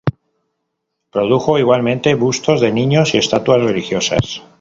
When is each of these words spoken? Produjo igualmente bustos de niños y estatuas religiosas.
Produjo 1.11 1.59
igualmente 1.59 2.15
bustos 2.15 2.59
de 2.59 2.71
niños 2.71 3.13
y 3.13 3.19
estatuas 3.19 3.61
religiosas. 3.61 4.41